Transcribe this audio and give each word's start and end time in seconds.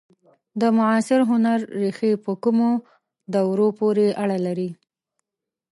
د 0.61 0.63
معاصر 0.77 1.19
هنر 1.29 1.59
ریښې 1.81 2.11
په 2.25 2.31
کومو 2.43 2.69
دورو 3.33 3.67
پورې 3.79 4.07
اړه 4.23 4.37
لري؟ 4.45 4.69